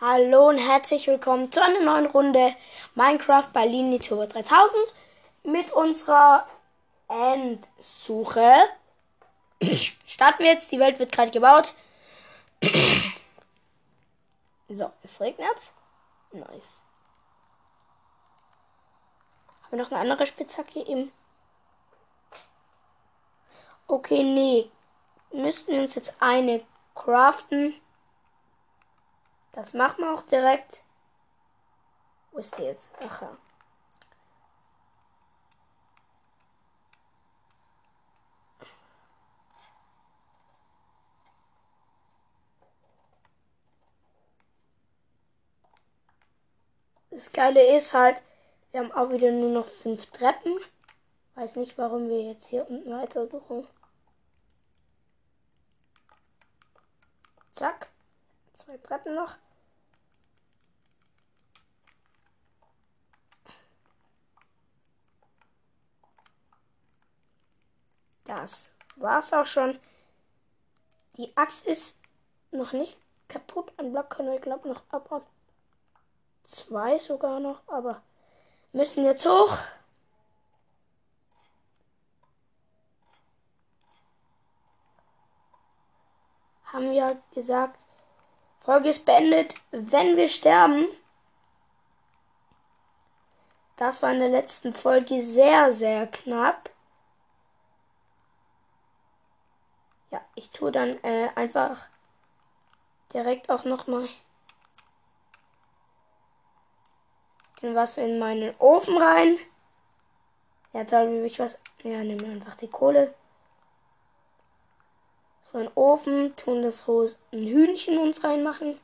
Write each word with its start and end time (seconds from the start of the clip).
Hallo 0.00 0.50
und 0.50 0.58
herzlich 0.58 1.08
willkommen 1.08 1.50
zu 1.50 1.60
einer 1.60 1.80
neuen 1.80 2.06
Runde 2.06 2.54
Minecraft 2.94 3.48
bei 3.52 3.66
Linie 3.66 3.98
Turbo 3.98 4.26
3000 4.26 4.94
mit 5.42 5.72
unserer 5.72 6.46
Endsuche. 7.08 8.54
Starten 10.06 10.44
wir 10.44 10.52
jetzt, 10.52 10.70
die 10.70 10.78
Welt 10.78 11.00
wird 11.00 11.10
gerade 11.10 11.32
gebaut. 11.32 11.74
so, 14.68 14.92
es 15.02 15.20
regnet. 15.20 15.72
Nice. 16.30 16.82
Haben 19.64 19.72
wir 19.72 19.78
noch 19.78 19.90
eine 19.90 19.98
andere 19.98 20.28
Spitzhacke 20.28 20.80
im. 20.80 21.10
Okay, 23.88 24.22
nee. 24.22 24.70
Müssten 25.32 25.72
wir 25.72 25.82
uns 25.82 25.96
jetzt 25.96 26.14
eine 26.20 26.64
craften. 26.94 27.74
Das 29.58 29.74
machen 29.74 30.04
wir 30.04 30.14
auch 30.14 30.22
direkt. 30.22 30.84
Wo 32.30 32.38
ist 32.38 32.56
die 32.56 32.62
jetzt? 32.62 32.92
Ach 33.00 33.22
ja. 33.22 33.36
Das 47.10 47.32
Geile 47.32 47.76
ist 47.76 47.92
halt, 47.94 48.22
wir 48.70 48.78
haben 48.78 48.92
auch 48.92 49.10
wieder 49.10 49.32
nur 49.32 49.50
noch 49.50 49.66
fünf 49.66 50.12
Treppen. 50.12 50.56
Weiß 51.34 51.56
nicht, 51.56 51.76
warum 51.78 52.08
wir 52.08 52.22
jetzt 52.22 52.46
hier 52.46 52.64
unten 52.70 52.92
weiter 52.92 53.26
suchen. 53.26 53.66
Zack. 57.52 57.88
Zwei 58.54 58.78
Treppen 58.78 59.16
noch. 59.16 59.34
Das 68.28 68.68
war's 68.96 69.32
auch 69.32 69.46
schon. 69.46 69.80
Die 71.16 71.34
Axt 71.36 71.66
ist 71.66 71.98
noch 72.50 72.72
nicht 72.72 72.96
kaputt. 73.26 73.72
Ein 73.78 73.90
Block 73.90 74.10
können 74.10 74.30
wir, 74.30 74.38
glaube 74.38 74.68
noch 74.68 74.82
abbauen. 74.90 75.22
Zwei 76.44 76.98
sogar 76.98 77.40
noch, 77.40 77.66
aber 77.66 78.02
müssen 78.72 79.04
jetzt 79.04 79.26
hoch. 79.26 79.58
Haben 86.66 86.90
wir 86.92 87.20
gesagt, 87.34 87.82
Folge 88.58 88.90
ist 88.90 89.06
beendet, 89.06 89.54
wenn 89.70 90.18
wir 90.18 90.28
sterben. 90.28 90.86
Das 93.76 94.02
war 94.02 94.12
in 94.12 94.18
der 94.18 94.28
letzten 94.28 94.74
Folge 94.74 95.22
sehr, 95.22 95.72
sehr 95.72 96.06
knapp. 96.08 96.70
Ja, 100.10 100.20
ich 100.34 100.50
tue 100.50 100.72
dann 100.72 101.02
äh, 101.04 101.28
einfach 101.34 101.88
direkt 103.12 103.50
auch 103.50 103.64
nochmal 103.64 104.08
was 107.60 107.98
in 107.98 108.18
meinen 108.18 108.54
Ofen 108.58 108.96
rein. 108.96 109.38
Ja, 110.72 110.84
da 110.84 111.06
will 111.06 111.24
ich 111.24 111.38
was. 111.38 111.60
Ja, 111.82 112.02
nehmen 112.04 112.20
wir 112.20 112.30
einfach 112.30 112.54
die 112.54 112.68
Kohle. 112.68 113.14
So 115.50 115.58
einen 115.58 115.70
Ofen, 115.74 116.36
tun 116.36 116.62
das 116.62 116.84
so 116.84 117.10
ein 117.32 117.46
Hühnchen 117.46 117.98
uns 117.98 118.22
reinmachen. 118.22 118.78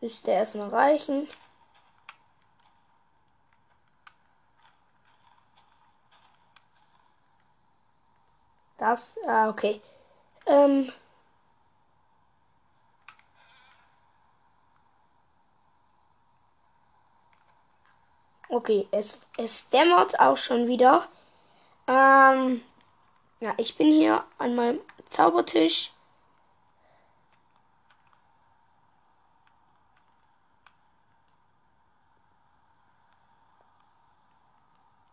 Müsste 0.00 0.30
erstmal 0.30 0.68
reichen. 0.68 1.28
Das, 8.78 9.16
ah, 9.26 9.48
okay. 9.48 9.80
Ähm. 10.46 10.92
Okay, 18.48 18.86
es, 18.92 19.26
es 19.38 19.70
dämmert 19.70 20.18
auch 20.20 20.36
schon 20.36 20.66
wieder. 20.68 21.08
Ähm, 21.88 22.62
ja, 23.40 23.54
ich 23.58 23.76
bin 23.76 23.92
hier 23.92 24.24
an 24.38 24.54
meinem 24.54 24.80
Zaubertisch. 25.08 25.92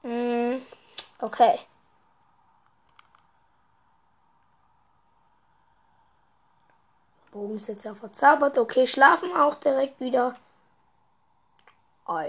Mm, 0.03 0.61
okay. 1.19 1.59
Bogen 7.33 7.57
ist 7.57 7.67
jetzt 7.67 7.83
ja 7.83 7.93
verzaubert. 7.95 8.57
Okay, 8.57 8.87
schlafen 8.87 9.35
auch 9.35 9.55
direkt 9.55 9.99
wieder. 9.99 10.35
Oh, 12.05 12.19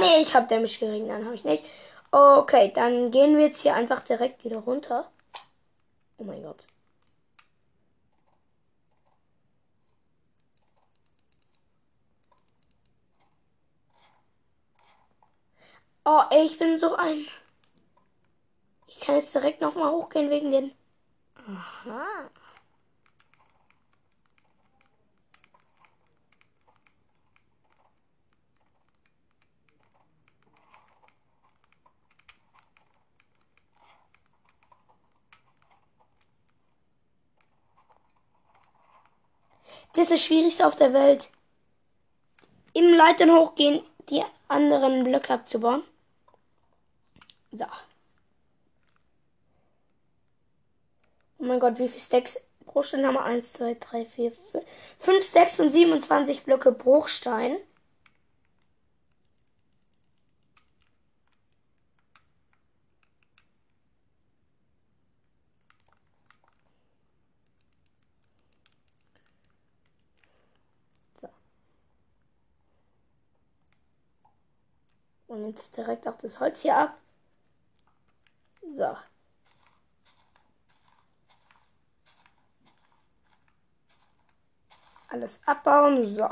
nee, 0.00 0.20
ich 0.20 0.34
habe 0.34 0.46
dämlich 0.46 0.78
gering, 0.80 1.08
dann 1.08 1.24
habe 1.24 1.34
ich 1.34 1.44
nicht. 1.44 1.64
Okay, 2.10 2.72
dann 2.74 3.10
gehen 3.10 3.36
wir 3.36 3.46
jetzt 3.46 3.62
hier 3.62 3.74
einfach 3.74 4.00
direkt 4.00 4.44
wieder 4.44 4.58
runter. 4.58 5.10
Oh 6.18 6.24
mein 6.24 6.42
Gott. 6.42 6.66
Oh, 16.04 16.22
ey, 16.30 16.44
ich 16.44 16.58
bin 16.58 16.78
so 16.78 16.96
ein. 16.96 17.26
Ich 18.86 19.00
kann 19.00 19.16
jetzt 19.16 19.34
direkt 19.34 19.60
nochmal 19.60 19.92
hochgehen 19.92 20.30
wegen 20.30 20.50
den. 20.50 20.72
Aha. 21.36 22.30
Das 39.92 40.04
ist 40.04 40.12
das 40.12 40.24
Schwierigste 40.24 40.66
auf 40.66 40.76
der 40.76 40.92
Welt. 40.92 41.30
Im 42.72 42.94
Leitern 42.94 43.30
hochgehen, 43.32 43.82
die 44.08 44.22
anderen 44.48 45.04
Blöcke 45.04 45.34
abzubauen. 45.34 45.82
So. 47.52 47.66
Oh 51.38 51.44
mein 51.44 51.58
Gott, 51.58 51.78
wie 51.78 51.88
viele 51.88 52.00
Stacks 52.00 52.46
Bruchstein 52.66 53.04
haben 53.04 53.14
wir? 53.14 53.24
1, 53.24 53.52
2, 53.54 53.76
3, 53.80 54.04
4, 54.06 54.32
5. 54.32 54.64
5 54.98 55.24
Stacks 55.24 55.58
und 55.58 55.70
27 55.70 56.44
Blöcke 56.44 56.70
Bruchstein. 56.72 57.56
Und 75.30 75.39
jetzt 75.50 75.76
direkt 75.76 76.06
auch 76.06 76.16
das 76.16 76.40
Holz 76.40 76.62
hier 76.62 76.76
ab. 76.76 76.96
So. 78.76 78.96
Alles 85.08 85.40
abbauen. 85.46 86.06
So. 86.06 86.28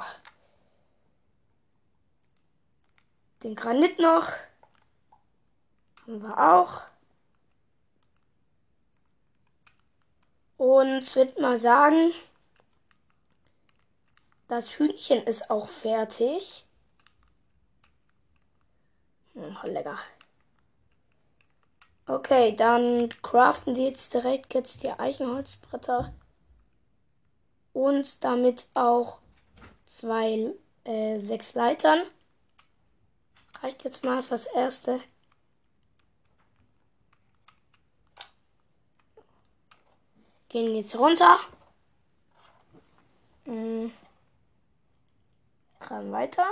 Den 3.43 3.55
Granit 3.55 3.99
noch. 3.99 4.29
Haben 6.06 6.23
wir 6.23 6.38
auch. 6.38 6.87
Und 10.56 11.14
wird 11.14 11.38
mal 11.38 11.59
sagen, 11.59 12.12
das 14.49 14.79
Hühnchen 14.79 15.23
ist 15.25 15.50
auch 15.50 15.69
fertig. 15.69 16.68
Oh, 19.40 19.67
lecker. 19.69 19.99
Okay, 22.06 22.56
dann 22.56 23.08
craften 23.23 23.76
wir 23.76 23.85
jetzt 23.85 24.14
direkt 24.14 24.55
jetzt 24.55 24.82
die 24.82 24.90
Eichenholzbretter. 24.90 26.12
Und 27.73 28.25
damit 28.25 28.67
auch 28.75 29.20
zwei, 29.87 30.55
äh, 30.85 31.20
sechs 31.20 31.55
Leitern. 31.55 32.00
Reicht 33.62 33.85
jetzt 33.85 34.05
mal 34.05 34.23
fürs 34.23 34.46
erste. 34.46 35.00
Gehen 40.49 40.75
jetzt 40.75 40.99
runter. 40.99 41.38
Mhm. 43.44 43.93
Graben 45.79 46.11
weiter. 46.11 46.46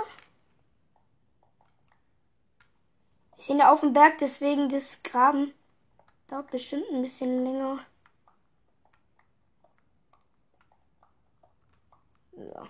Wir 3.37 3.43
sind 3.45 3.59
ja 3.59 3.71
auf 3.71 3.81
dem 3.81 3.93
Berg, 3.93 4.17
deswegen 4.17 4.67
das 4.67 5.03
Graben 5.03 5.53
dauert 6.27 6.51
bestimmt 6.51 6.85
ein 6.91 7.03
bisschen 7.03 7.43
länger. 7.43 7.79
So. 12.35 12.67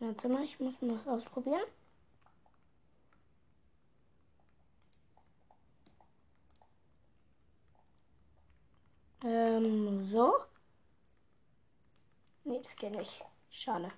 Warte 0.00 0.28
mal, 0.28 0.44
ich 0.44 0.60
muss 0.60 0.80
mal 0.82 0.96
was 0.96 1.06
ausprobieren. 1.06 1.62
Ähm, 9.24 10.04
so. 10.06 10.34
Nee, 12.52 12.60
das 12.62 12.76
geht 12.76 12.94
nicht. 12.94 13.24
Schade. 13.50 13.88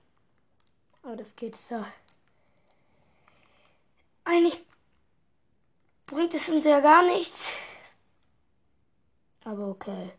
Aber 1.03 1.17
das 1.17 1.35
geht 1.35 1.57
so. 1.57 1.85
Eigentlich 4.23 4.65
bringt 6.07 6.33
es 6.35 6.49
uns 6.49 6.65
ja 6.65 6.79
gar 6.79 7.05
nichts. 7.05 7.53
Aber 9.45 9.67
okay. 9.71 10.13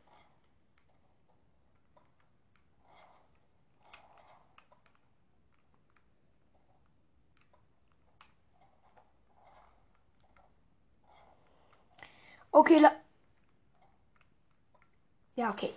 Okay, 12.52 12.82
ja, 15.36 15.52
okay. 15.52 15.74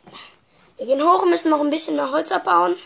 Wir 0.78 0.86
gehen 0.86 1.02
hoch 1.02 1.22
und 1.22 1.30
müssen 1.30 1.50
noch 1.50 1.60
ein 1.60 1.70
bisschen 1.70 1.96
mehr 1.96 2.12
Holz 2.12 2.30
abbauen. 2.30 2.76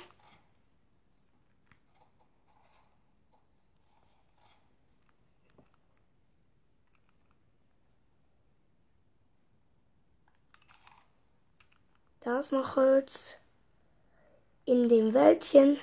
Da 12.21 12.39
ist 12.39 12.53
noch 12.53 12.77
Holz 12.77 13.37
in 14.65 14.89
dem 14.89 15.13
Wäldchen. 15.13 15.79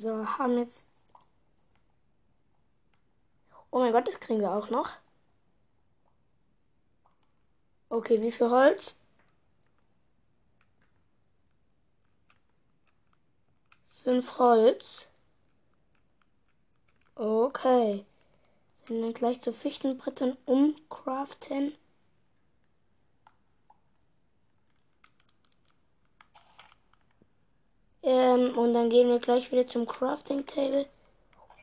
So, 0.00 0.26
haben 0.38 0.56
jetzt. 0.56 0.86
Oh 3.70 3.80
mein 3.80 3.92
Gott, 3.92 4.08
das 4.08 4.18
kriegen 4.18 4.40
wir 4.40 4.50
auch 4.50 4.70
noch. 4.70 4.92
Okay, 7.90 8.22
wie 8.22 8.32
viel 8.32 8.48
Holz? 8.48 8.98
Fünf 13.82 14.38
Holz. 14.38 15.06
Okay. 17.14 18.06
Sind 18.86 19.02
dann 19.02 19.12
gleich 19.12 19.42
zu 19.42 19.52
Fichtenbrettern 19.52 20.38
umcraften. 20.46 21.74
Ähm, 28.10 28.58
und 28.58 28.74
dann 28.74 28.90
gehen 28.90 29.08
wir 29.08 29.20
gleich 29.20 29.52
wieder 29.52 29.68
zum 29.68 29.86
Crafting 29.86 30.44
Table. 30.44 30.84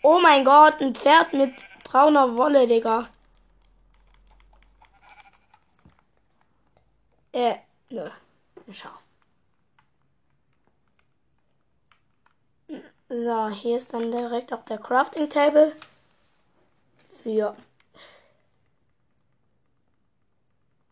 Oh 0.01 0.17
mein 0.21 0.45
Gott, 0.45 0.79
ein 0.79 0.95
Pferd 0.95 1.33
mit 1.33 1.53
brauner 1.83 2.37
Wolle, 2.37 2.65
Digga. 2.65 3.09
Äh, 7.33 7.55
nö. 7.89 8.09
Ein 8.65 8.73
Schaf. 8.73 9.01
So, 13.09 13.49
hier 13.49 13.77
ist 13.77 13.93
dann 13.93 14.09
direkt 14.09 14.53
auch 14.53 14.61
der 14.61 14.77
Crafting 14.77 15.29
Table. 15.29 15.75
Für 17.03 17.57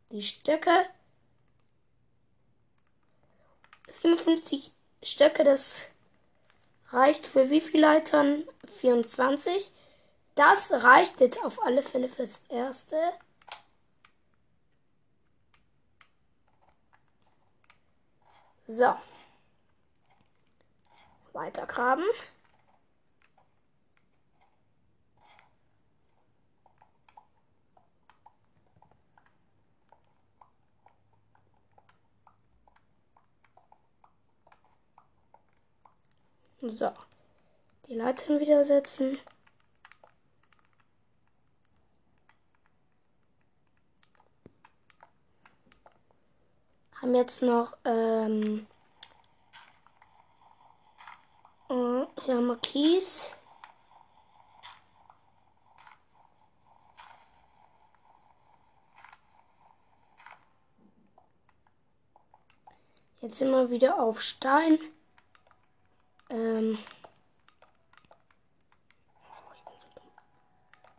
die 0.10 0.22
Stöcke. 0.22 0.86
57 3.88 4.75
Stöcke, 5.06 5.44
das 5.44 5.92
reicht 6.90 7.28
für 7.28 7.52
wie 7.52 7.62
viele 7.62 7.86
Leitern? 7.86 8.44
24. 8.80 9.72
Das 10.34 10.72
reicht 10.84 11.22
jetzt 11.22 11.46
auf 11.46 11.62
alle 11.64 11.84
Fälle 11.84 12.10
fürs 12.10 12.46
Erste. 12.50 12.98
So. 18.66 18.96
Weiter 21.34 21.68
graben. 21.68 22.04
So. 36.68 36.92
Die 37.88 37.94
Leitern 37.94 38.40
wieder 38.40 38.66
setzen. 38.66 39.20
Haben 47.00 47.14
jetzt 47.14 47.44
noch 47.44 47.78
ähm, 47.86 48.66
äh, 51.70 52.06
hier 52.24 52.36
haben 52.36 52.48
wir 52.48 52.58
Kies. 52.58 53.36
Jetzt 63.22 63.40
wir 63.42 63.70
wieder 63.70 64.00
auf 64.02 64.20
Stein. 64.20 64.80
Ähm. 66.36 66.78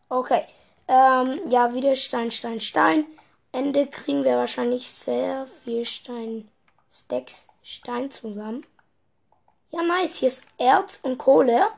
Okay. 0.08 0.46
Ähm, 0.88 1.40
ja, 1.50 1.74
wieder 1.74 1.94
Stein, 1.94 2.30
Stein, 2.30 2.60
Stein. 2.60 3.04
Ende 3.52 3.86
kriegen 3.86 4.24
wir 4.24 4.36
wahrscheinlich 4.36 4.88
sehr 4.88 5.46
viel 5.46 5.84
Stein. 5.84 6.50
Stacks 6.90 7.48
Stein 7.62 8.10
zusammen. 8.10 8.64
Ja, 9.70 9.82
nice. 9.82 10.16
Hier 10.16 10.28
ist 10.28 10.46
Erz 10.56 11.00
und 11.02 11.18
Kohle. 11.18 11.68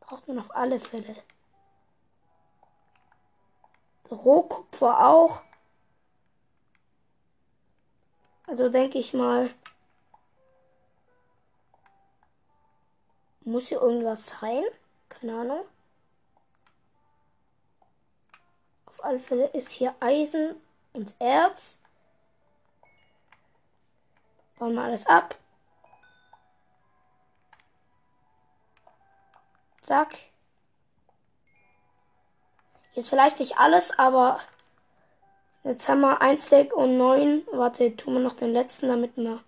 Braucht 0.00 0.26
man 0.26 0.38
auf 0.40 0.54
alle 0.56 0.80
Fälle. 0.80 1.16
Rohkupfer 4.10 5.06
auch. 5.06 5.40
Also 8.48 8.68
denke 8.68 8.98
ich 8.98 9.12
mal, 9.12 9.50
Muss 13.46 13.68
hier 13.68 13.80
irgendwas 13.80 14.26
sein? 14.26 14.64
Keine 15.08 15.38
Ahnung. 15.38 15.64
Auf 18.86 19.04
alle 19.04 19.20
Fälle 19.20 19.46
ist 19.46 19.70
hier 19.70 19.94
Eisen 20.00 20.56
und 20.92 21.14
Erz. 21.20 21.78
Bauen 24.58 24.74
wir 24.74 24.82
alles 24.82 25.06
ab. 25.06 25.36
Zack. 29.82 30.16
Jetzt 32.94 33.10
vielleicht 33.10 33.38
nicht 33.38 33.58
alles, 33.58 33.96
aber 33.96 34.40
jetzt 35.62 35.88
haben 35.88 36.00
wir 36.00 36.20
ein 36.20 36.36
Stack 36.36 36.72
und 36.72 36.98
neun. 36.98 37.46
Warte, 37.52 37.96
tun 37.96 38.14
wir 38.14 38.20
noch 38.20 38.34
den 38.34 38.52
letzten, 38.52 38.88
damit 38.88 39.16
wir 39.16 39.40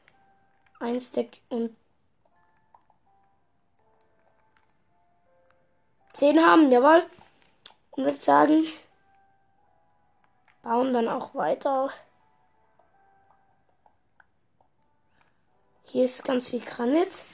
ein 0.78 1.00
Stack 1.00 1.38
und 1.48 1.76
10 6.18 6.44
haben, 6.44 6.72
jawohl. 6.72 7.06
Und 7.92 8.04
würde 8.04 8.18
sagen, 8.18 8.66
Bauen 10.62 10.92
dann 10.92 11.06
auch 11.06 11.32
weiter. 11.37 11.90
Hier 15.84 16.04
ist 16.04 16.25
ganz 16.25 16.50
viel 16.50 16.60
Granit. 16.60 17.25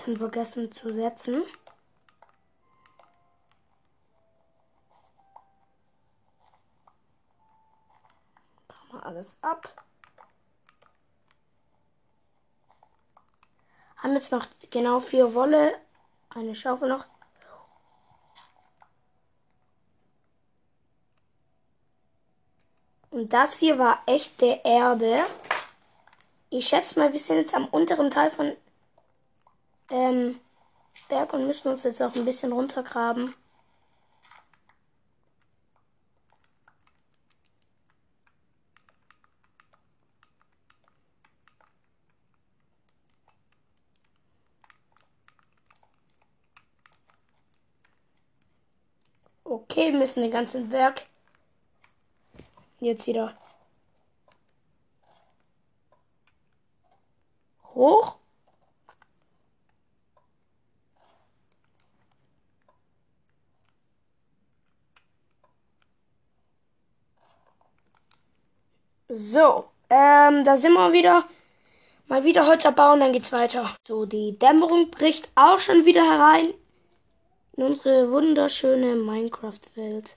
Leitern 0.00 0.16
vergessen 0.16 0.74
zu 0.74 0.94
setzen. 0.94 1.44
Machen 8.68 8.92
wir 8.92 9.06
alles 9.06 9.36
ab. 9.42 9.84
Haben 13.96 14.14
jetzt 14.14 14.32
noch 14.32 14.46
genau 14.70 15.00
vier 15.00 15.34
Wolle. 15.34 15.78
Eine 16.30 16.54
Schaufel 16.54 16.88
noch. 16.88 17.04
Und 23.10 23.32
das 23.32 23.58
hier 23.58 23.78
war 23.78 24.02
echte 24.06 24.60
Erde. 24.64 25.24
Ich 26.48 26.68
schätze 26.68 26.98
mal, 26.98 27.12
wir 27.12 27.18
sind 27.18 27.38
jetzt 27.38 27.54
am 27.54 27.66
unteren 27.66 28.10
Teil 28.10 28.30
von 28.30 28.56
ähm, 29.90 30.40
Berg 31.08 31.32
und 31.34 31.46
müssen 31.46 31.68
uns 31.68 31.84
jetzt 31.84 32.02
auch 32.02 32.14
ein 32.14 32.24
bisschen 32.24 32.52
runtergraben. 32.52 33.34
Okay, 49.44 49.92
müssen 49.92 50.22
den 50.22 50.30
ganzen 50.30 50.70
Berg 50.70 51.02
jetzt 52.80 53.06
wieder 53.06 53.34
hoch. 57.74 58.18
So, 69.12 69.64
ähm, 69.88 70.44
da 70.44 70.56
sind 70.56 70.72
wir 70.74 70.92
wieder. 70.92 71.24
Mal 72.06 72.24
wieder 72.24 72.46
Holz 72.46 72.64
abbauen, 72.64 73.00
dann 73.00 73.12
geht's 73.12 73.32
weiter. 73.32 73.74
So, 73.86 74.06
die 74.06 74.38
Dämmerung 74.38 74.90
bricht 74.90 75.28
auch 75.34 75.58
schon 75.60 75.84
wieder 75.84 76.02
herein 76.04 76.54
in 77.56 77.64
unsere 77.64 78.10
wunderschöne 78.12 78.94
Minecraft-Welt. 78.96 80.16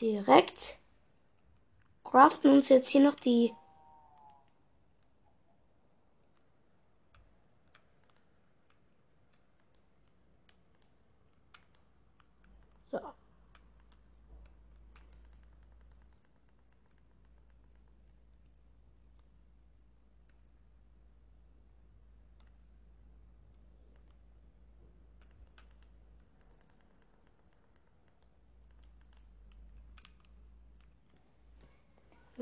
Direkt 0.00 0.78
craften 2.04 2.50
uns 2.52 2.68
jetzt 2.70 2.88
hier 2.88 3.02
noch 3.02 3.14
die 3.14 3.52
So. 12.92 13.00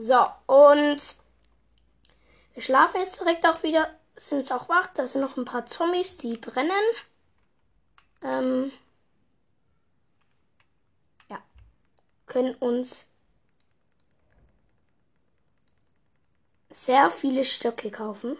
So, 0.02 0.26
und 0.46 0.98
wir 2.54 2.62
schlafen 2.62 3.02
jetzt 3.02 3.20
direkt 3.20 3.44
auch 3.44 3.62
wieder. 3.62 3.94
Sind 4.16 4.38
jetzt 4.38 4.50
auch 4.50 4.70
wach. 4.70 4.86
Da 4.94 5.06
sind 5.06 5.20
noch 5.20 5.36
ein 5.36 5.44
paar 5.44 5.66
Zombies, 5.66 6.16
die 6.16 6.38
brennen. 6.38 6.70
Ähm, 8.22 8.72
ja. 11.28 11.38
Können 12.24 12.54
uns 12.54 13.08
sehr 16.70 17.10
viele 17.10 17.44
Stöcke 17.44 17.90
kaufen. 17.90 18.38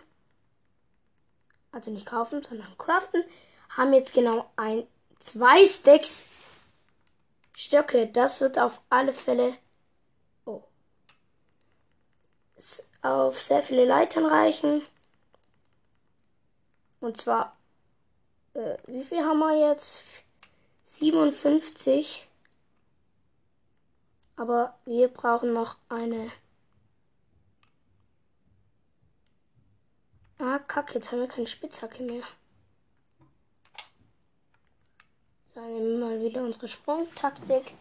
Also 1.73 1.90
nicht 1.90 2.07
kaufen, 2.07 2.43
sondern 2.43 2.79
craften. 2.79 3.23
Haben 3.76 3.93
jetzt 3.93 4.14
genau 4.14 4.50
ein, 4.57 4.87
zwei 5.19 5.67
Stacks 5.67 6.31
Stöcke. 7.55 8.07
Das 8.07 8.40
wird 8.40 8.59
auf 8.59 8.81
alle 8.88 9.12
Fälle 9.12 9.59
auf 13.02 13.40
sehr 13.40 13.62
viele 13.62 13.85
Leitern 13.85 14.26
reichen. 14.26 14.83
Und 17.00 17.21
zwar, 17.21 17.57
äh, 18.55 18.76
wie 18.87 19.02
viel 19.02 19.25
haben 19.25 19.38
wir 19.38 19.71
jetzt? 19.71 20.23
57. 20.85 22.29
Aber 24.37 24.79
wir 24.85 25.09
brauchen 25.09 25.52
noch 25.52 25.76
eine. 25.88 26.31
Ah, 30.38 30.59
kacke, 30.59 30.95
jetzt 30.95 31.12
haben 31.12 31.21
wir 31.21 31.29
keine 31.29 31.47
Spitzhacke 31.47 32.02
mehr. 32.02 32.23
So, 35.55 35.61
nehmen 35.61 36.00
wir 36.00 36.07
mal 36.07 36.21
wieder 36.23 36.43
unsere 36.43 36.69
Sprungtaktik. 36.69 37.75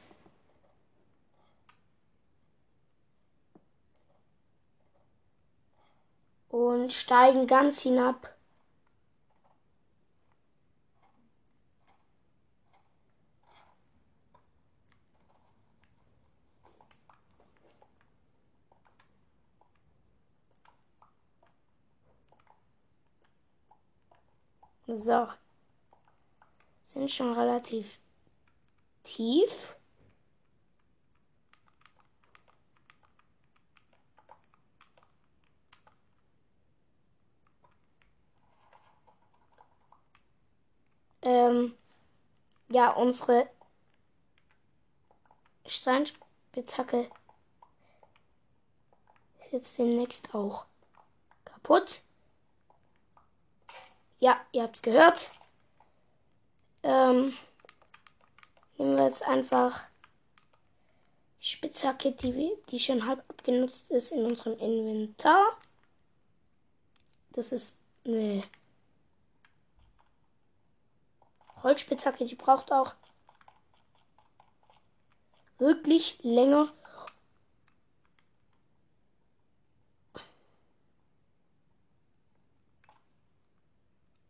Und 6.49 6.91
steigen 6.93 7.47
ganz 7.47 7.81
hinab. 7.81 8.35
So. 24.87 25.27
Sind 26.83 27.11
schon 27.11 27.33
relativ 27.33 27.99
tief. 29.03 29.75
ähm, 41.29 41.73
ja, 42.79 42.91
unsere 42.91 43.49
Steinspitzhacke 45.65 47.11
ist 49.41 49.51
jetzt 49.51 49.77
demnächst 49.77 50.33
auch 50.33 50.65
kaputt. 51.43 52.03
Ja, 54.21 54.39
ihr 54.53 54.63
habt's 54.63 54.81
gehört. 54.81 55.31
Ähm, 56.83 57.37
nehmen 58.77 58.95
wir 58.95 59.07
jetzt 59.07 59.23
einfach 59.23 59.87
die 61.41 61.47
Spitzhacke, 61.47 62.13
die, 62.13 62.53
die 62.69 62.79
schon 62.79 63.05
halb 63.05 63.29
abgenutzt 63.29 63.91
ist, 63.91 64.13
in 64.13 64.23
unserem 64.23 64.57
Inventar. 64.57 65.57
Das 67.33 67.51
ist 67.51 67.77
eine 68.05 68.41
Holzspitzhacke, 71.63 72.25
die 72.25 72.35
braucht 72.35 72.71
auch 72.71 72.93
wirklich 75.57 76.19
länger. 76.23 76.71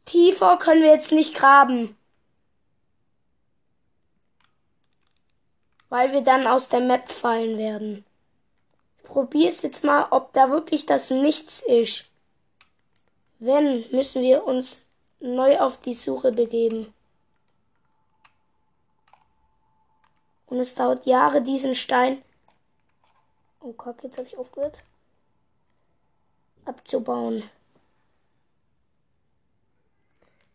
Tiefer 0.05 0.57
können 0.57 0.81
wir 0.81 0.91
jetzt 0.91 1.11
nicht 1.11 1.35
graben. 1.35 1.95
Weil 5.89 6.13
wir 6.13 6.21
dann 6.21 6.47
aus 6.47 6.69
der 6.69 6.81
Map 6.81 7.09
fallen 7.09 7.57
werden. 7.57 8.05
probiere 9.03 9.49
es 9.49 9.61
jetzt 9.63 9.83
mal, 9.83 10.07
ob 10.11 10.33
da 10.33 10.49
wirklich 10.49 10.85
das 10.85 11.09
Nichts 11.09 11.61
ist. 11.61 12.09
Wenn, 13.39 13.89
müssen 13.91 14.21
wir 14.21 14.45
uns 14.45 14.83
neu 15.19 15.59
auf 15.59 15.79
die 15.81 15.93
Suche 15.93 16.31
begeben. 16.31 16.93
Und 20.49 20.59
es 20.59 20.73
dauert 20.73 21.05
Jahre, 21.05 21.43
diesen 21.43 21.75
Stein. 21.75 22.23
Oh 23.59 23.71
Gott, 23.73 24.01
jetzt 24.01 24.17
habe 24.17 24.27
ich 24.27 24.37
aufgehört. 24.37 24.83
Abzubauen. 26.65 27.47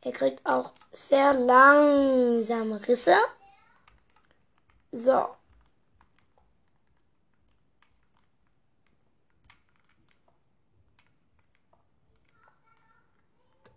Er 0.01 0.13
kriegt 0.13 0.45
auch 0.45 0.73
sehr 0.93 1.33
langsame 1.33 2.87
Risse. 2.89 3.17
So. 4.91 5.29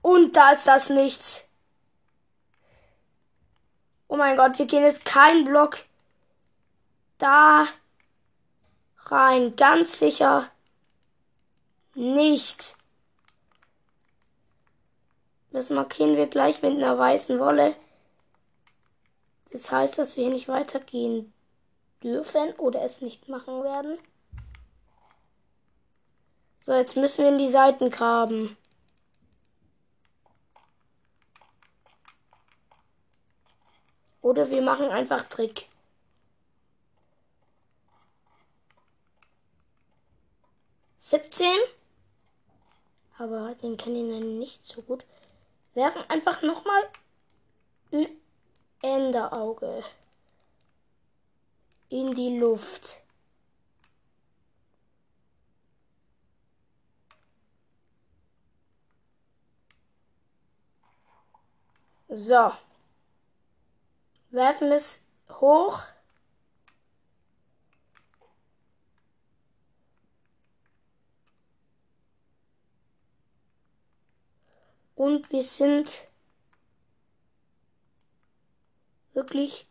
Und 0.02 0.36
da 0.36 0.52
ist 0.52 0.66
das 0.66 0.90
nichts. 0.90 1.50
Oh 4.08 4.18
mein 4.18 4.36
Gott, 4.36 4.58
wir 4.58 4.66
gehen 4.66 4.84
jetzt 4.84 5.06
keinen 5.06 5.44
Block 5.44 5.78
da 7.18 7.68
rein. 9.06 9.56
Ganz 9.56 10.00
sicher 10.00 10.50
nicht. 11.96 12.76
Das 15.52 15.70
markieren 15.70 16.16
wir 16.16 16.28
gleich 16.28 16.62
mit 16.62 16.74
einer 16.74 16.98
weißen 16.98 17.40
Wolle. 17.40 17.76
Das 19.52 19.72
heißt, 19.72 19.98
dass 19.98 20.18
wir 20.18 20.30
nicht 20.30 20.48
weitergehen 20.48 21.34
dürfen 22.04 22.52
oder 22.58 22.84
es 22.84 23.02
nicht 23.02 23.28
machen 23.28 23.64
werden. 23.64 23.98
So, 26.66 26.74
jetzt 26.74 26.98
müssen 26.98 27.24
wir 27.24 27.30
in 27.30 27.38
die 27.38 27.48
Seiten 27.48 27.90
graben. 27.90 28.58
Oder 34.22 34.50
wir 34.50 34.62
machen 34.62 34.90
einfach 34.90 35.24
Trick. 35.24 35.70
Siebzehn. 41.10 41.58
Aber 43.18 43.56
den 43.56 43.78
kann 43.78 43.96
ich 43.96 44.04
nicht 44.04 44.66
so 44.66 44.82
gut. 44.82 45.06
Werfen 45.74 46.02
einfach 46.10 46.42
nochmal 46.42 46.90
ein 47.94 48.08
Enderauge 48.82 49.86
in 51.88 52.14
die 52.14 52.38
Luft. 52.38 53.02
So 62.10 62.52
werfen 64.32 64.74
es 64.74 65.00
hoch. 65.30 65.84
Und 74.98 75.32
wir 75.32 75.44
sind 75.44 76.08
wirklich 79.14 79.68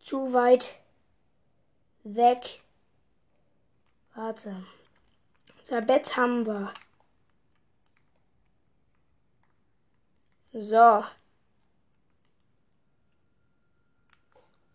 zu 0.00 0.32
weit 0.32 0.80
weg. 2.04 2.62
Warte. 4.14 4.64
Unser 5.58 5.82
Bett 5.82 6.16
haben 6.16 6.46
wir. 6.46 6.72
So. 10.54 11.04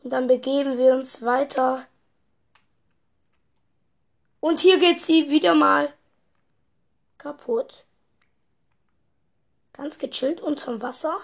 Und 0.04 0.12
dann 0.12 0.28
begeben 0.28 0.78
wir 0.78 0.94
uns 0.94 1.24
weiter. 1.24 1.88
Und 4.40 4.60
hier 4.60 4.78
geht 4.78 5.02
sie 5.02 5.32
wieder 5.32 5.56
mal 5.56 5.92
kaputt. 7.18 7.84
Ganz 9.82 9.98
gechillt 9.98 10.42
unterm 10.42 10.80
Wasser. 10.84 11.20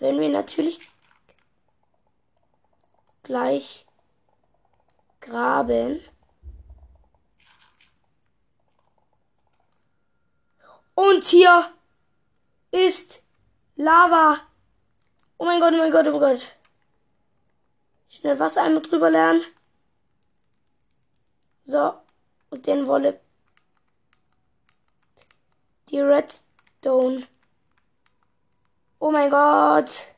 Wenn 0.00 0.20
wir 0.20 0.28
natürlich 0.28 0.78
gleich 3.22 3.86
graben. 5.22 6.04
Und 10.94 11.24
hier 11.24 11.72
ist 12.70 13.24
Lava. 13.76 14.40
Oh 15.38 15.46
mein 15.46 15.58
Gott, 15.58 15.72
oh 15.72 15.78
mein 15.78 15.90
Gott, 15.90 16.06
oh 16.06 16.10
mein 16.10 16.20
Gott. 16.20 16.42
Schnell 18.10 18.38
Wasser 18.38 18.62
einmal 18.62 18.82
drüber 18.82 19.08
lernen. 19.08 19.42
So. 21.64 21.94
Und 22.50 22.66
den 22.66 22.86
Wolle. 22.86 23.22
Die 25.90 26.00
Redstone. 26.00 27.26
Oh 29.00 29.10
mein 29.10 29.28
Gott. 29.28 30.14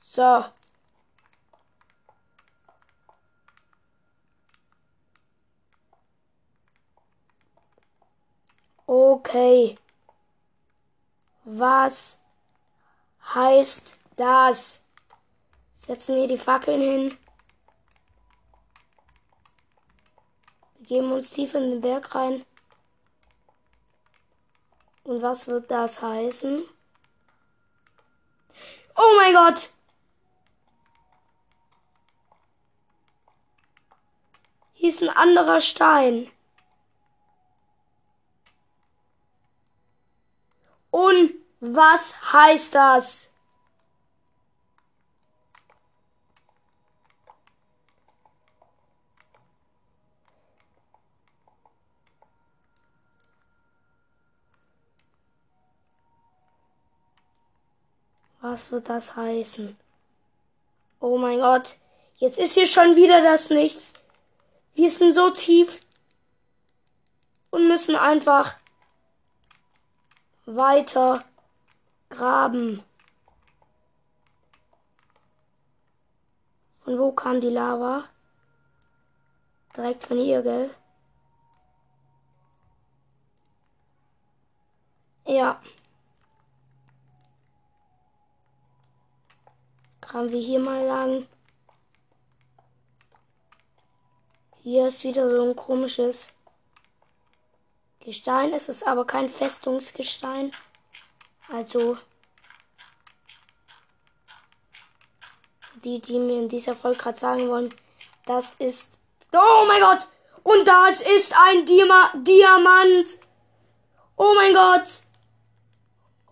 So. 0.00 0.44
Okay. 8.86 9.76
Was 11.44 12.20
heißt 13.34 13.98
das? 14.16 14.86
Setzen 15.74 16.16
hier 16.16 16.28
die 16.28 16.38
Fackeln 16.38 16.80
hin. 16.80 17.18
Wir 20.78 20.86
geben 20.86 21.12
uns 21.12 21.30
tief 21.30 21.54
in 21.54 21.70
den 21.70 21.80
Berg 21.82 22.14
rein. 22.14 22.46
Und 25.04 25.20
was 25.20 25.46
wird 25.46 25.70
das 25.70 26.02
heißen? 26.02 26.64
Oh 28.96 29.16
mein 29.16 29.34
Gott! 29.34 29.70
Hier 34.72 34.88
ist 34.88 35.02
ein 35.02 35.10
anderer 35.10 35.60
Stein. 35.60 36.30
Und 40.90 41.32
was 41.60 42.32
heißt 42.32 42.74
das? 42.74 43.30
Was 58.46 58.70
wird 58.72 58.90
das 58.90 59.16
heißen? 59.16 59.74
Oh 61.00 61.16
mein 61.16 61.40
Gott. 61.40 61.78
Jetzt 62.18 62.38
ist 62.38 62.52
hier 62.52 62.66
schon 62.66 62.94
wieder 62.94 63.22
das 63.22 63.48
Nichts. 63.48 63.94
Wir 64.74 64.90
sind 64.90 65.14
so 65.14 65.30
tief 65.30 65.80
und 67.48 67.68
müssen 67.68 67.96
einfach 67.96 68.58
weiter 70.44 71.24
graben. 72.10 72.84
Von 76.82 76.98
wo 76.98 77.12
kam 77.12 77.40
die 77.40 77.48
Lava? 77.48 78.04
Direkt 79.74 80.04
von 80.04 80.18
hier, 80.18 80.42
gell? 80.42 80.70
Ja. 85.24 85.62
Graben 90.14 90.30
wir 90.30 90.40
hier 90.40 90.60
mal 90.60 90.84
lang. 90.86 91.26
Hier 94.62 94.86
ist 94.86 95.02
wieder 95.02 95.28
so 95.28 95.42
ein 95.42 95.56
komisches 95.56 96.28
Gestein. 97.98 98.52
Es 98.52 98.68
ist 98.68 98.86
aber 98.86 99.08
kein 99.08 99.28
Festungsgestein. 99.28 100.52
Also 101.48 101.98
die, 105.82 106.00
die 106.00 106.20
mir 106.20 106.42
in 106.42 106.48
dieser 106.48 106.76
Folge 106.76 106.98
gerade 106.98 107.18
sagen 107.18 107.48
wollen, 107.48 107.74
das 108.24 108.54
ist. 108.60 108.92
Oh 109.32 109.64
mein 109.66 109.80
Gott! 109.80 110.06
Und 110.44 110.64
das 110.64 111.00
ist 111.00 111.34
ein 111.36 111.66
Diama 111.66 112.12
Diamant! 112.14 113.08
Oh 114.16 114.32
mein 114.36 114.54
Gott! 114.54 114.86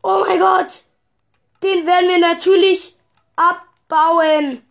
Oh 0.05 0.21
mein 0.21 0.39
Gott! 0.39 0.85
Den 1.65 1.85
werden 1.85 2.09
wir 2.09 2.19
natürlich 2.19 2.95
abbauen. 3.93 4.63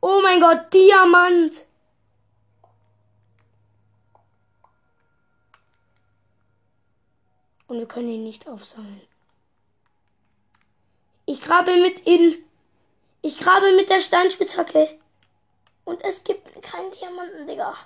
Oh 0.00 0.20
mein 0.22 0.40
Gott, 0.40 0.72
Diamant! 0.72 1.66
Und 7.66 7.78
wir 7.78 7.86
können 7.86 8.08
ihn 8.08 8.24
nicht 8.24 8.48
aufsammeln. 8.48 9.06
Ich 11.26 11.40
grabe 11.40 11.76
mit 11.76 12.00
in. 12.00 12.44
Ich 13.22 13.38
grabe 13.38 13.76
mit 13.76 13.90
der 13.90 14.00
Steinspitzhacke. 14.00 14.98
Und 15.84 16.00
es 16.02 16.24
gibt 16.24 16.62
keinen 16.62 16.90
Diamanten, 16.90 17.46
Digga. 17.46 17.76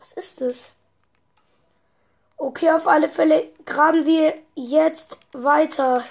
Was 0.00 0.12
ist 0.12 0.40
das? 0.40 0.72
Okay, 2.42 2.70
auf 2.70 2.86
alle 2.86 3.10
Fälle 3.10 3.52
graben 3.66 4.06
wir 4.06 4.32
jetzt 4.54 5.18
weiter. 5.32 6.02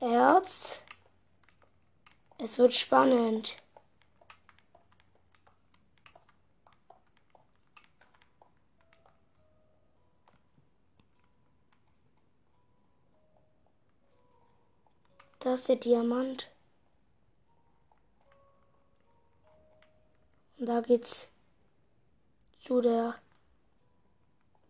Erz. 0.00 0.82
Es 2.36 2.58
wird 2.58 2.74
spannend. 2.74 3.61
Da 15.42 15.54
ist 15.54 15.68
der 15.68 15.74
Diamant. 15.74 16.52
Und 20.56 20.66
da 20.66 20.80
geht's 20.80 21.32
zu 22.60 22.80
der 22.80 23.16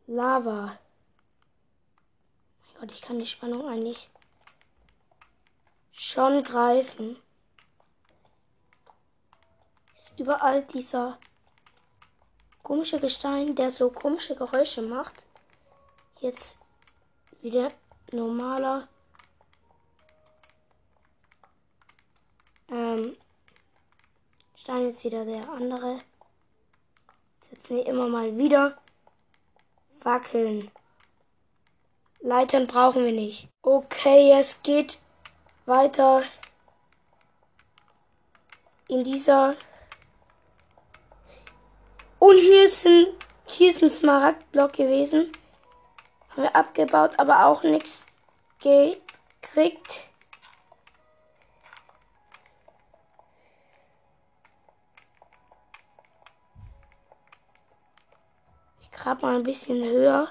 Lava. 0.06 0.78
Mein 2.64 2.80
Gott, 2.80 2.92
ich 2.92 3.02
kann 3.02 3.18
die 3.18 3.26
Spannung 3.26 3.68
eigentlich 3.68 4.08
schon 5.92 6.42
greifen. 6.42 7.18
Ist 9.94 10.18
überall 10.18 10.64
dieser 10.64 11.18
komische 12.62 12.98
Gestein, 12.98 13.54
der 13.56 13.70
so 13.70 13.90
komische 13.90 14.34
Geräusche 14.34 14.80
macht. 14.80 15.26
Jetzt 16.20 16.58
wieder 17.42 17.70
normaler. 18.10 18.88
Ähm, 22.72 23.16
Stein 24.56 24.86
jetzt 24.86 25.04
wieder 25.04 25.26
der 25.26 25.46
andere. 25.50 26.00
Setzen 27.50 27.76
wir 27.76 27.86
immer 27.86 28.08
mal 28.08 28.38
wieder. 28.38 28.78
Wackeln. 30.02 30.70
Leitern 32.20 32.66
brauchen 32.66 33.04
wir 33.04 33.12
nicht. 33.12 33.48
Okay, 33.60 34.32
es 34.32 34.62
geht 34.62 35.00
weiter 35.66 36.22
in 38.88 39.04
dieser. 39.04 39.54
Und 42.18 42.38
hier 42.38 42.64
ist 42.64 42.86
ein, 42.86 43.06
hier 43.46 43.70
ist 43.70 43.82
ein 43.82 43.90
Smaragdblock 43.90 44.72
gewesen. 44.72 45.30
Haben 46.30 46.42
wir 46.44 46.56
abgebaut, 46.56 47.18
aber 47.18 47.46
auch 47.46 47.64
nichts 47.64 48.06
gekriegt. 48.60 50.11
Grab 59.02 59.20
mal 59.20 59.34
ein 59.34 59.42
bisschen 59.42 59.84
höher. 59.84 60.30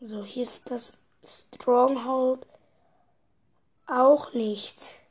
So, 0.00 0.24
hier 0.24 0.42
ist 0.42 0.68
das 0.68 1.04
Stronghold 1.22 2.44
auch 3.86 4.32
nicht. 4.32 5.05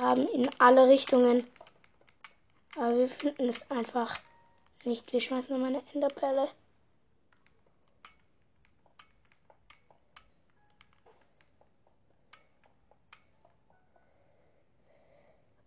Graben 0.00 0.26
in 0.28 0.48
alle 0.58 0.88
Richtungen. 0.88 1.46
Aber 2.74 2.96
wir 2.96 3.08
finden 3.08 3.50
es 3.50 3.70
einfach 3.70 4.18
nicht. 4.84 5.12
Wir 5.12 5.20
schmeißen 5.20 5.50
nochmal 5.50 5.74
eine 5.74 5.82
Enderperle. 5.92 6.48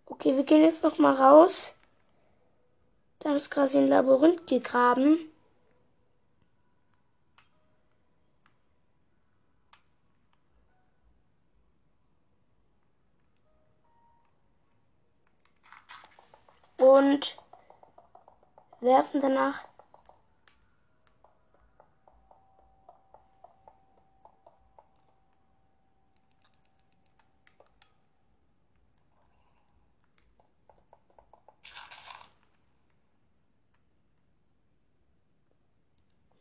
Okay, 0.07 0.35
wir 0.35 0.43
gehen 0.45 0.63
jetzt 0.63 0.83
noch 0.83 0.97
mal 0.97 1.13
raus. 1.13 1.75
Da 3.19 3.35
ist 3.35 3.51
quasi 3.51 3.77
ein 3.77 3.87
Labyrinth 3.87 4.47
gegraben. 4.47 5.29
Und 16.83 17.37
werfen 18.83 19.21
danach 19.21 19.65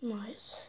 Nice. 0.02 0.66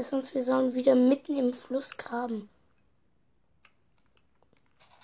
Es 0.00 0.14
uns, 0.14 0.32
wir 0.32 0.42
sollen 0.42 0.72
wieder 0.72 0.94
mitten 0.94 1.36
im 1.36 1.52
Fluss 1.52 1.94
graben. 1.98 2.48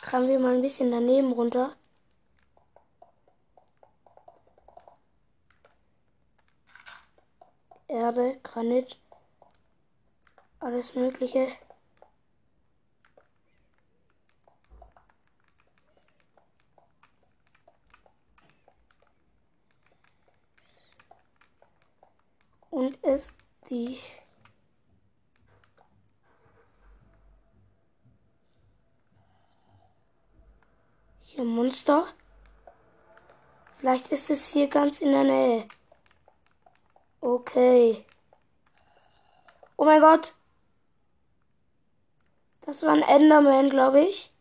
Graben 0.00 0.26
wir 0.26 0.38
mal 0.38 0.54
ein 0.54 0.62
bisschen 0.62 0.90
daneben 0.90 1.32
runter. 1.32 1.76
Erde, 7.88 8.40
Granit, 8.42 8.98
alles 10.60 10.94
Mögliche. 10.94 11.48
und 22.70 22.94
ist 23.04 23.34
die 23.68 23.98
hier 31.36 31.44
Monster. 31.44 32.08
Vielleicht 33.70 34.08
ist 34.08 34.30
es 34.30 34.48
hier 34.48 34.68
ganz 34.68 35.00
in 35.02 35.12
der 35.12 35.24
Nähe. 35.24 35.68
Okay. 37.20 38.04
Oh 39.76 39.84
mein 39.84 40.00
Gott. 40.00 40.34
Das 42.62 42.82
war 42.82 42.94
ein 42.94 43.02
Enderman, 43.02 43.68
glaube 43.68 44.00
ich. 44.00 44.32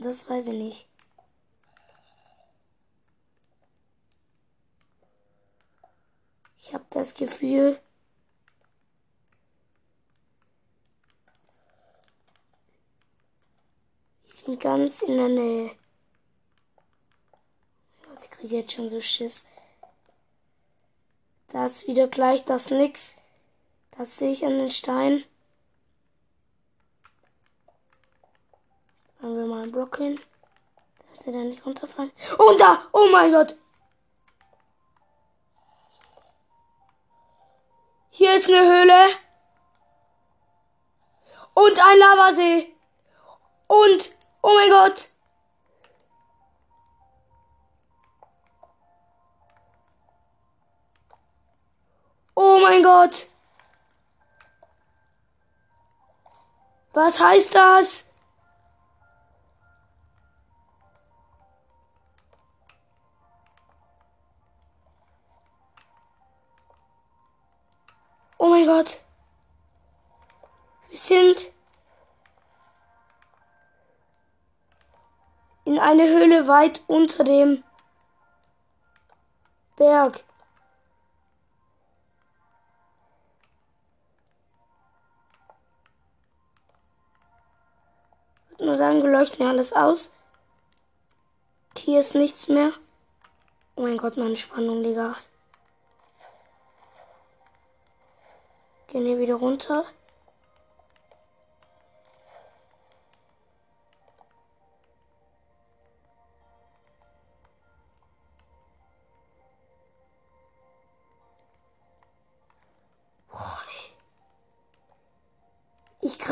Das 0.00 0.28
weiß 0.28 0.48
ich 0.48 0.54
nicht. 0.54 0.88
Ich 6.58 6.74
habe 6.74 6.84
das 6.90 7.14
Gefühl, 7.14 7.80
ich 14.24 14.34
sind 14.34 14.51
ganz 14.62 15.02
in 15.02 15.16
der 15.16 15.28
Nähe. 15.28 15.70
Ich 18.22 18.30
kriege 18.30 18.56
jetzt 18.56 18.72
schon 18.72 18.88
so 18.88 19.00
Schiss, 19.00 19.48
Da 21.48 21.66
ist 21.66 21.86
wieder 21.86 22.08
gleich 22.08 22.46
das 22.46 22.70
Nix. 22.70 23.18
Das 23.98 24.16
sehe 24.16 24.30
ich 24.30 24.46
an 24.46 24.56
den 24.56 24.70
Stein. 24.70 25.24
Machen 29.20 29.36
wir 29.36 29.46
mal 29.46 29.62
einen 29.64 29.72
Block 29.72 29.98
hin. 29.98 30.18
Dass 31.14 31.26
er 31.26 31.32
da 31.34 31.38
nicht 31.40 31.66
runterfallen. 31.66 32.12
Und 32.38 32.60
da! 32.60 32.86
Oh 32.92 33.08
mein 33.12 33.32
Gott! 33.32 33.54
Hier 38.10 38.34
ist 38.34 38.48
eine 38.48 38.62
Höhle. 38.62 39.08
Und 41.54 41.78
ein 41.86 41.98
Lavasee. 41.98 42.74
Und, 43.66 44.10
oh 44.42 44.54
mein 44.54 44.70
Gott. 44.70 45.08
Oh 52.34 52.58
mein 52.60 52.82
Gott. 52.82 53.26
Was 56.92 57.18
heißt 57.18 57.54
das? 57.54 58.12
Oh 68.38 68.48
mein 68.48 68.66
Gott. 68.66 69.00
Wir 70.88 70.98
sind 70.98 71.51
in 75.72 75.78
eine 75.78 76.06
Höhle 76.06 76.48
weit 76.48 76.82
unter 76.86 77.24
dem 77.24 77.64
Berg. 79.76 80.22
Würde 88.50 88.66
nur 88.66 88.76
sagen, 88.76 89.02
wir 89.02 89.10
leuchten 89.10 89.46
alles 89.46 89.72
aus. 89.72 90.12
Hier 91.74 92.00
ist 92.00 92.14
nichts 92.14 92.48
mehr. 92.48 92.72
Oh 93.74 93.80
mein 93.80 93.96
Gott, 93.96 94.18
meine 94.18 94.36
Spannung, 94.36 94.82
Digga. 94.82 95.16
Gehen 98.88 99.06
hier 99.06 99.18
wieder 99.18 99.36
runter. 99.36 99.86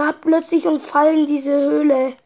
Grab 0.00 0.22
plötzlich 0.22 0.66
und 0.66 0.80
fall 0.80 1.14
in 1.14 1.26
diese 1.26 1.52
Höhle. 1.52 2.16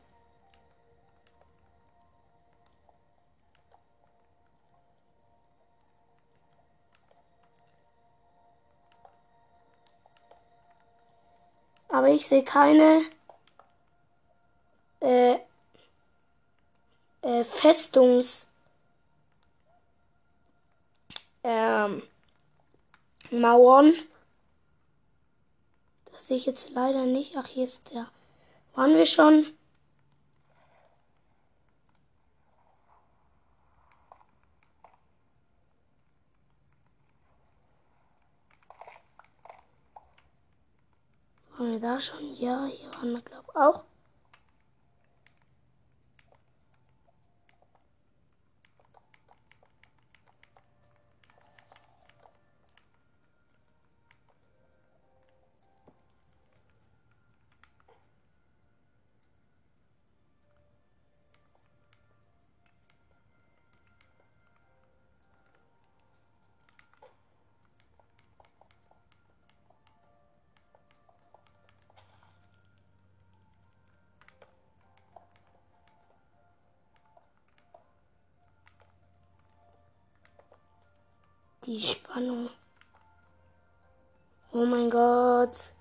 Aber 11.89 12.09
ich 12.11 12.29
sehe 12.29 12.45
keine 12.45 13.03
äh, 15.01 15.37
äh, 17.23 17.43
Festungs 17.43 18.47
ähm, 21.43 22.05
Mauern. 23.33 23.95
Das 26.15 26.29
sehe 26.29 26.37
ich 26.37 26.47
jetzt 26.47 26.71
leider 26.71 27.07
nicht. 27.07 27.37
Ach, 27.37 27.47
hier 27.49 27.65
ist 27.65 27.93
der. 27.93 28.07
Waren 28.75 28.95
wir 28.95 29.05
schon? 29.05 29.47
Waren 41.59 41.73
wir 41.73 41.81
da 41.81 41.99
schon? 41.99 42.37
Ja, 42.37 42.65
hier 42.67 42.95
waren 42.95 43.13
wir, 43.15 43.21
glaube 43.21 43.45
ich, 43.49 43.57
auch. 43.57 43.85
Die 81.67 81.81
Spannung. 81.81 82.51
Oh 84.53 84.67
mein 84.67 84.91
Gott. 84.91 85.73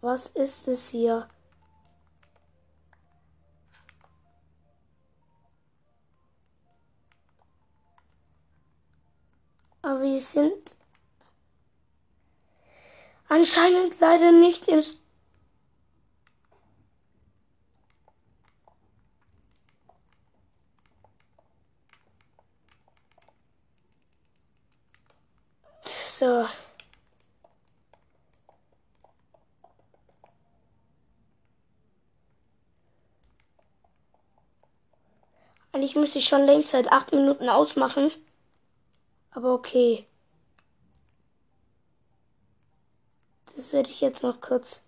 Was 0.00 0.28
ist 0.28 0.66
es 0.68 0.88
hier? 0.88 1.28
Aber 9.82 10.00
wir 10.00 10.20
sind 10.20 10.76
anscheinend 13.28 14.00
leider 14.00 14.32
nicht 14.32 14.68
im 14.68 14.82
So. 26.22 26.46
Eigentlich 35.72 35.96
müsste 35.96 36.20
ich 36.20 36.28
schon 36.28 36.46
längst 36.46 36.70
seit 36.70 36.92
acht 36.92 37.10
Minuten 37.10 37.48
ausmachen. 37.48 38.12
Aber 39.32 39.52
okay. 39.52 40.06
Das 43.56 43.72
werde 43.72 43.90
ich 43.90 44.00
jetzt 44.00 44.22
noch 44.22 44.40
kurz. 44.40 44.84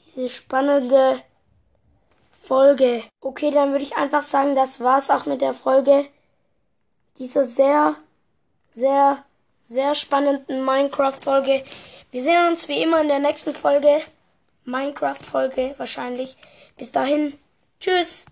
Diese 0.00 0.28
spannende 0.28 1.22
Folge. 2.46 3.02
Okay, 3.20 3.50
dann 3.50 3.72
würde 3.72 3.84
ich 3.84 3.96
einfach 3.96 4.22
sagen, 4.22 4.54
das 4.54 4.80
war's 4.80 5.10
auch 5.10 5.26
mit 5.26 5.40
der 5.40 5.52
Folge. 5.52 6.06
Dieser 7.18 7.44
sehr, 7.44 7.96
sehr, 8.72 9.24
sehr 9.60 9.94
spannenden 9.94 10.64
Minecraft-Folge. 10.64 11.64
Wir 12.12 12.22
sehen 12.22 12.48
uns 12.48 12.68
wie 12.68 12.82
immer 12.82 13.00
in 13.00 13.08
der 13.08 13.18
nächsten 13.18 13.52
Folge. 13.52 14.00
Minecraft-Folge 14.64 15.74
wahrscheinlich. 15.76 16.36
Bis 16.76 16.92
dahin. 16.92 17.38
Tschüss. 17.80 18.24